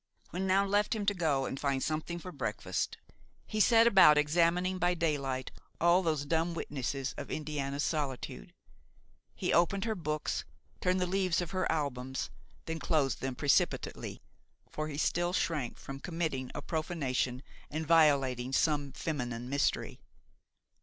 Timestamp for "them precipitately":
13.21-14.23